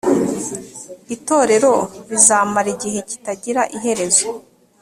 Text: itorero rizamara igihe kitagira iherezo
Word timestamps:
itorero 1.15 1.73
rizamara 2.09 2.67
igihe 2.75 2.99
kitagira 3.09 3.61
iherezo 3.75 4.27